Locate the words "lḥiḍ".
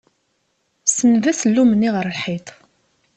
2.15-2.45